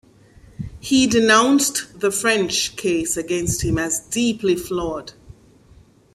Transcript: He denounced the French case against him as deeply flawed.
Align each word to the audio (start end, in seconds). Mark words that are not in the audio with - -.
He 0.79 1.05
denounced 1.05 1.99
the 1.99 2.09
French 2.09 2.75
case 2.75 3.17
against 3.17 3.61
him 3.61 3.77
as 3.77 3.99
deeply 3.99 4.55
flawed. 4.55 5.13